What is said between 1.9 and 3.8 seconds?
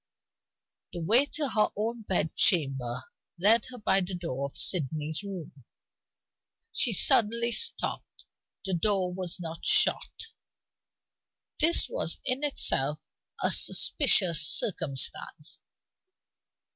bed chamber led her